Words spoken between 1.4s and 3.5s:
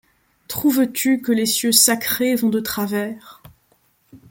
cieux sacrés vont de travers?